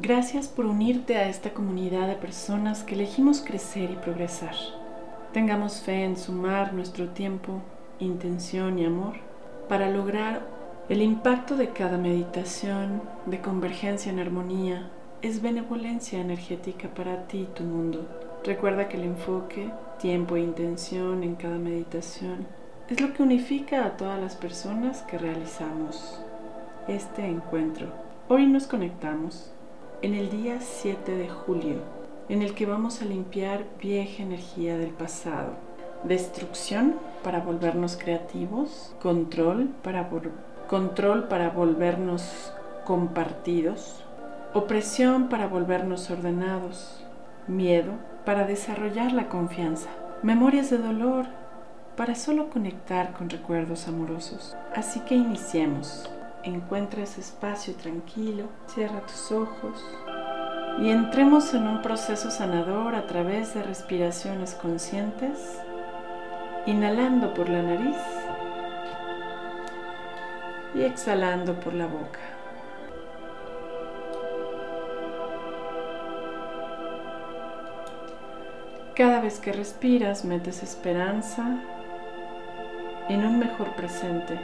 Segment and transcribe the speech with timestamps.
[0.00, 4.54] Gracias por unirte a esta comunidad de personas que elegimos crecer y progresar.
[5.32, 7.62] Tengamos fe en sumar nuestro tiempo,
[7.98, 9.14] intención y amor
[9.68, 10.46] para lograr
[10.88, 14.88] el impacto de cada meditación de convergencia en armonía.
[15.20, 18.06] Es benevolencia energética para ti y tu mundo.
[18.44, 22.46] Recuerda que el enfoque, tiempo e intención en cada meditación
[22.88, 26.22] es lo que unifica a todas las personas que realizamos
[26.86, 27.88] este encuentro.
[28.28, 29.50] Hoy nos conectamos
[30.00, 31.80] en el día 7 de julio,
[32.28, 35.54] en el que vamos a limpiar vieja energía del pasado,
[36.04, 40.08] destrucción para volvernos creativos, control para,
[40.68, 42.52] control para volvernos
[42.84, 44.04] compartidos,
[44.54, 47.04] opresión para volvernos ordenados,
[47.48, 47.92] miedo
[48.24, 49.88] para desarrollar la confianza,
[50.22, 51.26] memorias de dolor
[51.96, 54.56] para solo conectar con recuerdos amorosos.
[54.76, 56.08] Así que iniciemos
[56.42, 59.84] encuentra ese espacio tranquilo, cierra tus ojos
[60.80, 65.58] y entremos en un proceso sanador a través de respiraciones conscientes,
[66.66, 67.96] inhalando por la nariz
[70.74, 72.20] y exhalando por la boca.
[78.94, 81.60] Cada vez que respiras metes esperanza
[83.08, 84.38] en un mejor presente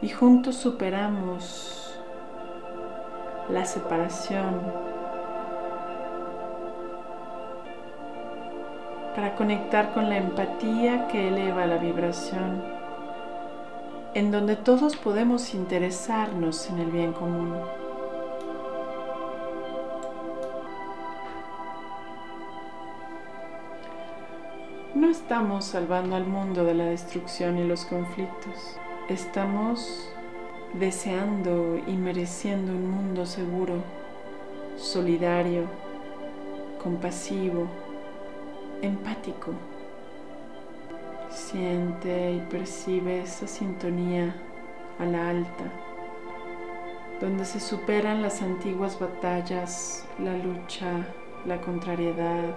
[0.00, 1.98] Y juntos superamos
[3.48, 4.60] la separación
[9.14, 12.62] para conectar con la empatía que eleva la vibración
[14.14, 17.54] en donde todos podemos interesarnos en el bien común.
[24.94, 28.78] No estamos salvando al mundo de la destrucción y los conflictos.
[29.08, 30.12] Estamos
[30.74, 33.76] deseando y mereciendo un mundo seguro,
[34.76, 35.62] solidario,
[36.82, 37.68] compasivo,
[38.82, 39.52] empático.
[41.30, 44.36] Siente y percibe esa sintonía
[44.98, 45.64] a la alta,
[47.18, 51.06] donde se superan las antiguas batallas, la lucha,
[51.46, 52.54] la contrariedad,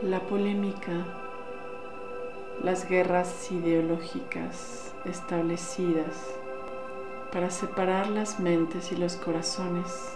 [0.00, 1.23] la polémica,
[2.62, 6.34] las guerras ideológicas establecidas
[7.32, 10.14] para separar las mentes y los corazones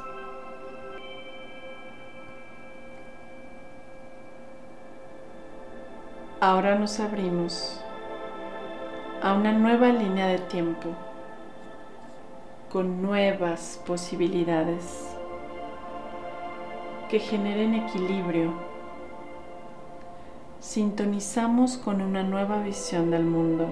[6.40, 7.80] Ahora nos abrimos
[9.20, 10.94] a una nueva línea de tiempo
[12.70, 15.16] con nuevas posibilidades
[17.10, 18.52] que generen equilibrio
[20.68, 23.70] sintonizamos con una nueva visión del mundo.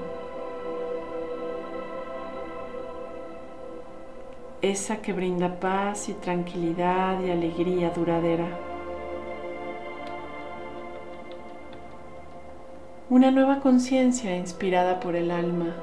[4.62, 8.46] Esa que brinda paz y tranquilidad y alegría duradera.
[13.10, 15.76] Una nueva conciencia inspirada por el alma.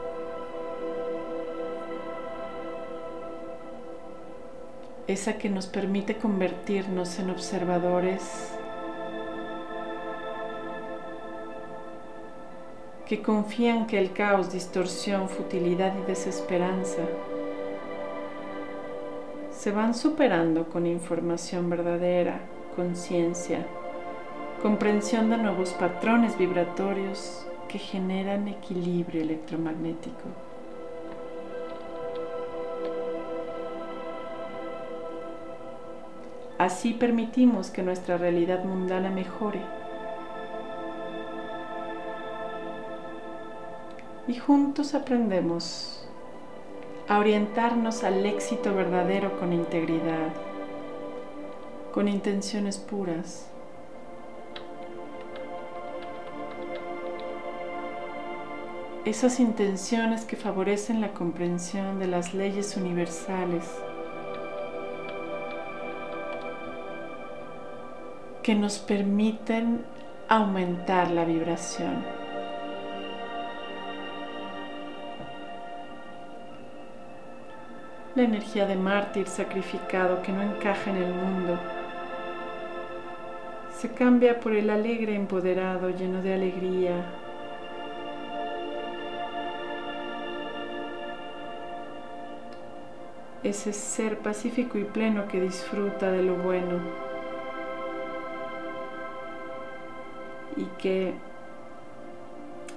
[5.06, 8.57] Esa que nos permite convertirnos en observadores
[13.07, 17.03] que confían que el caos, distorsión, futilidad y desesperanza
[19.51, 22.41] se van superando con información verdadera,
[22.75, 23.65] conciencia,
[24.61, 30.29] comprensión de nuevos patrones vibratorios que generan equilibrio electromagnético.
[36.57, 39.82] Así permitimos que nuestra realidad mundana mejore.
[44.27, 46.07] Y juntos aprendemos
[47.07, 50.33] a orientarnos al éxito verdadero con integridad,
[51.93, 53.47] con intenciones puras
[59.05, 63.65] esas intenciones que favorecen la comprensión de las leyes universales,
[68.41, 69.83] que nos permiten
[70.29, 72.22] aumentar la vibración.
[78.15, 81.60] La energía de mártir sacrificado que no encaja en el mundo.
[83.75, 87.06] Se cambia por el alegre empoderado lleno de alegría,
[93.42, 96.81] ese ser pacífico y pleno que disfruta de lo bueno.
[100.56, 101.16] Y que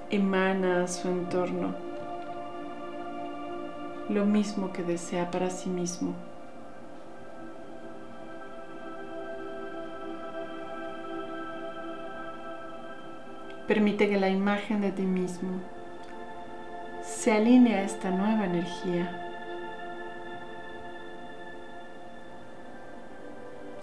[0.08, 1.85] emana a su entorno
[4.08, 6.14] lo mismo que desea para sí mismo.
[13.66, 15.60] Permite que la imagen de ti mismo
[17.02, 19.22] se alinee a esta nueva energía.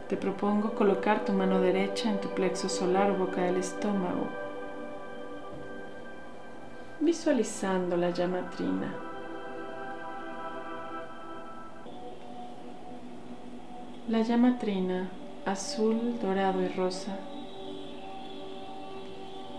[0.08, 4.28] Te propongo colocar tu mano derecha en tu plexo solar o boca del estómago,
[7.02, 9.13] visualizando la llama trina.
[14.14, 15.10] La llama trina,
[15.44, 17.18] azul, dorado y rosa,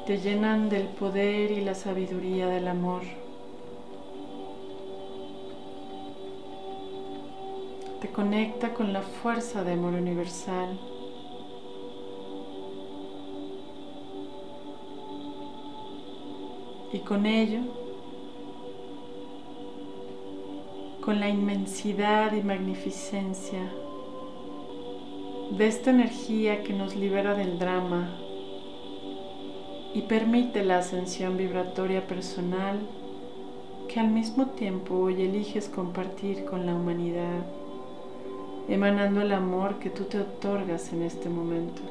[0.06, 3.02] te llenan del poder y la sabiduría del amor.
[8.00, 10.78] te conecta con la fuerza de amor universal.
[16.92, 17.62] Y con ello,
[21.00, 23.68] con la inmensidad y magnificencia
[25.56, 28.18] de esta energía que nos libera del drama
[29.94, 32.80] y permite la ascensión vibratoria personal
[33.88, 37.44] que al mismo tiempo hoy eliges compartir con la humanidad
[38.68, 41.82] emanando el amor que tú te otorgas en este momento.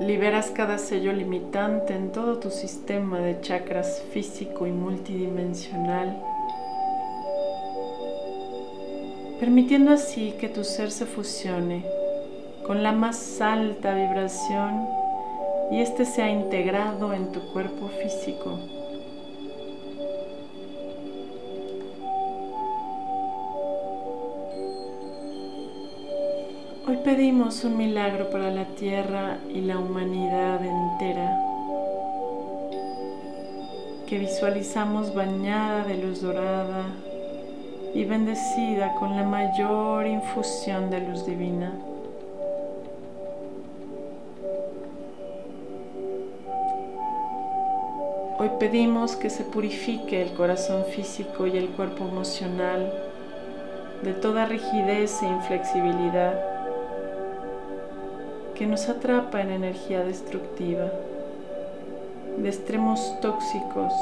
[0.00, 6.20] Liberas cada sello limitante en todo tu sistema de chakras físico y multidimensional
[9.44, 11.84] permitiendo así que tu ser se fusione
[12.66, 14.88] con la más alta vibración
[15.70, 18.58] y éste sea integrado en tu cuerpo físico.
[26.86, 31.40] Hoy pedimos un milagro para la tierra y la humanidad entera,
[34.06, 36.84] que visualizamos bañada de luz dorada,
[37.94, 41.72] y bendecida con la mayor infusión de luz divina.
[48.38, 52.92] Hoy pedimos que se purifique el corazón físico y el cuerpo emocional
[54.02, 56.53] de toda rigidez e inflexibilidad
[58.54, 60.90] que nos atrapa en energía destructiva,
[62.38, 63.92] de extremos tóxicos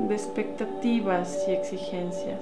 [0.00, 2.40] de expectativas y exigencias.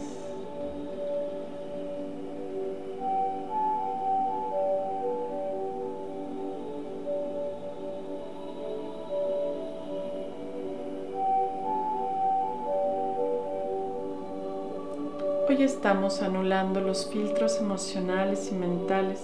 [15.49, 19.21] Hoy estamos anulando los filtros emocionales y mentales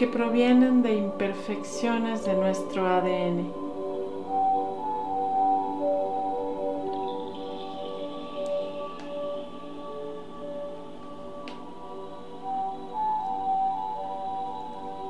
[0.00, 3.52] que provienen de imperfecciones de nuestro ADN.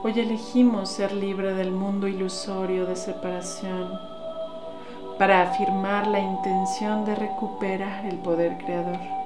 [0.03, 3.97] Hoy elegimos ser libre del mundo ilusorio de separación
[5.21, 9.20] para afirmar la intención de recuperar el poder creador.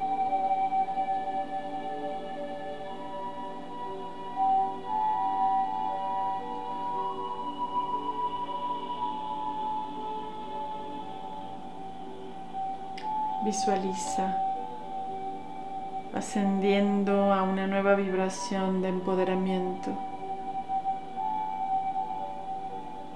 [13.54, 14.36] Visualiza
[16.12, 19.92] ascendiendo a una nueva vibración de empoderamiento,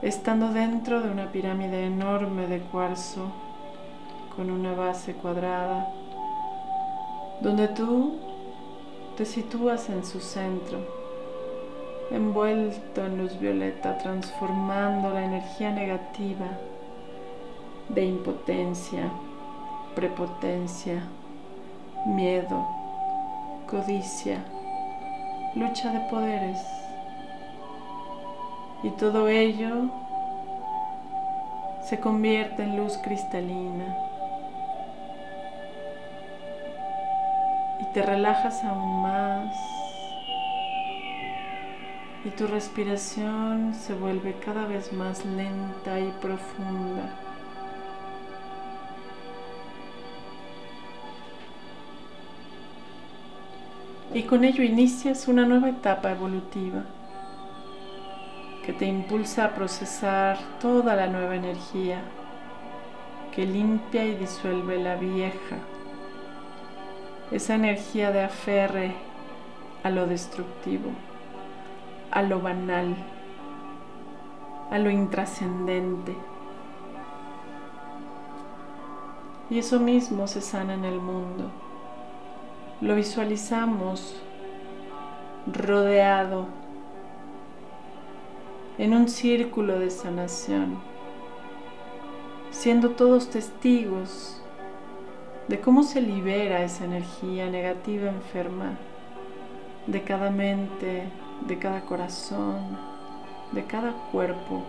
[0.01, 3.33] estando dentro de una pirámide enorme de cuarzo
[4.37, 5.89] con una base cuadrada,
[7.41, 8.21] donde tú
[9.17, 10.79] te sitúas en su centro,
[12.13, 16.47] envuelto en luz violeta, transformando la energía negativa
[17.89, 19.11] de impotencia
[19.99, 21.03] prepotencia,
[22.07, 22.69] miedo,
[23.69, 24.45] codicia,
[25.57, 26.61] lucha de poderes.
[28.85, 29.91] Y todo ello
[31.83, 33.97] se convierte en luz cristalina.
[37.81, 39.53] Y te relajas aún más.
[42.25, 47.28] Y tu respiración se vuelve cada vez más lenta y profunda.
[54.15, 56.85] Y con ello inicias una nueva etapa evolutiva
[58.65, 62.01] que te impulsa a procesar toda la nueva energía
[63.35, 65.57] que limpia y disuelve la vieja,
[67.31, 68.95] esa energía de aferre
[69.83, 70.91] a lo destructivo,
[72.11, 72.97] a lo banal,
[74.71, 76.17] a lo intrascendente.
[79.51, 81.68] Y eso mismo se sana en el mundo
[82.81, 84.15] lo visualizamos
[85.53, 86.47] rodeado
[88.79, 90.79] en un círculo de sanación,
[92.53, 94.41] siendo todos testigos
[95.49, 98.79] de cómo se libera esa energía negativa enferma
[99.89, 101.09] de cada mente,
[101.49, 102.79] de cada corazón,
[103.51, 104.63] de cada cuerpo.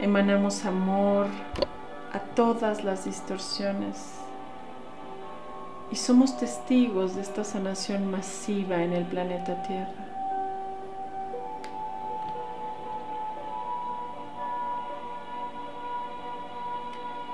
[0.00, 1.26] Emanamos amor
[2.12, 4.27] a todas las distorsiones
[5.90, 9.88] y somos testigos de esta sanación masiva en el planeta Tierra.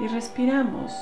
[0.01, 0.93] Y respiramos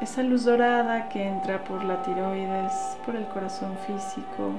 [0.00, 2.72] esa luz dorada que entra por la tiroides,
[3.04, 4.52] por el corazón físico,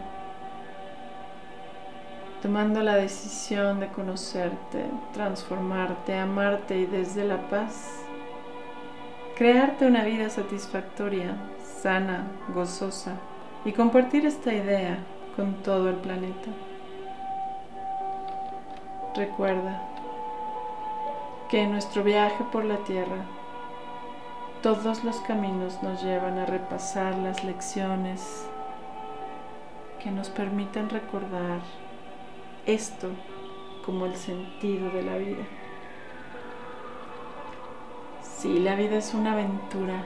[2.42, 8.00] tomando la decisión de conocerte, transformarte, amarte y desde la paz,
[9.36, 11.36] crearte una vida satisfactoria
[11.82, 13.16] sana, gozosa
[13.66, 15.00] y compartir esta idea
[15.36, 16.52] con todo el planeta.
[19.16, 19.82] Recuerda
[21.50, 23.26] que en nuestro viaje por la Tierra
[24.62, 28.48] todos los caminos nos llevan a repasar las lecciones
[30.04, 31.62] que nos permitan recordar
[32.68, 33.10] esto
[33.86, 35.44] como el sentido de la vida.
[38.22, 40.04] Si la vida es una aventura,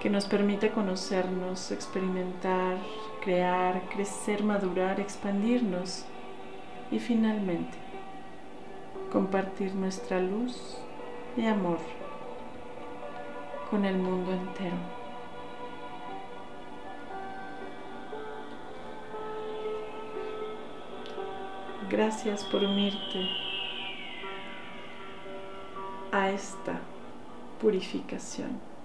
[0.00, 2.78] que nos permite conocernos, experimentar,
[3.22, 6.04] crear, crecer, madurar, expandirnos
[6.90, 7.78] y finalmente
[9.10, 10.76] compartir nuestra luz
[11.36, 11.78] y amor
[13.70, 14.76] con el mundo entero.
[21.88, 23.28] Gracias por unirte
[26.12, 26.80] a esta
[27.60, 28.75] purificación.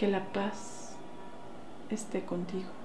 [0.00, 0.96] Que la paz
[1.90, 2.79] esté contigo.